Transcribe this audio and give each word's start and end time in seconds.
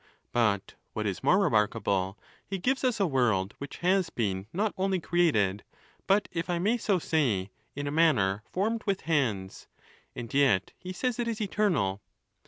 But, 0.31 0.73
what 0.93 1.05
is 1.05 1.21
more 1.23 1.37
remarkable, 1.37 2.17
he 2.43 2.57
gives 2.57 2.83
us 2.83 2.99
a 2.99 3.05
world 3.05 3.53
which 3.59 3.77
has 3.85 4.09
been 4.09 4.47
not 4.51 4.73
only 4.75 4.99
created, 4.99 5.63
but, 6.07 6.27
if 6.31 6.49
I 6.49 6.57
may 6.57 6.77
so 6.79 6.97
say, 6.97 7.51
in 7.75 7.85
a 7.85 7.91
manner 7.91 8.41
formed 8.51 8.83
with 8.87 9.01
hands, 9.01 9.67
and 10.15 10.33
yet 10.33 10.71
he 10.79 10.91
says 10.91 11.19
it 11.19 11.27
is 11.27 11.39
eternal. 11.39 12.01